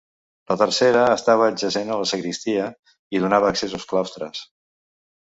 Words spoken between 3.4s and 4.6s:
accés als claustres.